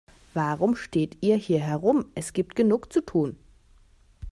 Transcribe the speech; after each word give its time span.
Warum 0.33 0.75
steht 0.75 1.21
ihr 1.23 1.35
hier 1.35 1.59
herum, 1.59 2.05
es 2.15 2.33
gibt 2.33 2.55
genug 2.55 2.91
zu 2.91 3.01
tun. 3.05 3.37